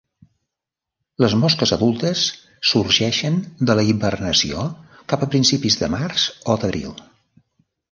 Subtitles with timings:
[1.23, 2.23] Les mosques adultes
[2.71, 3.37] sorgeixen
[3.71, 4.67] de la hibernació
[5.15, 6.27] cap a principis de març
[6.57, 6.99] o d'abril.